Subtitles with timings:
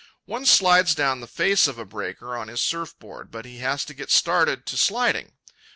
[0.25, 3.85] One slides down the face of a breaker on his surf board, but he has
[3.85, 5.33] to get started to sliding.